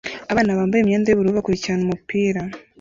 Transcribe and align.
Abana 0.31 0.57
bambaye 0.57 0.81
imyenda 0.81 1.07
yubururu 1.07 1.37
bakurikirana 1.37 1.83
umupira 1.85 2.41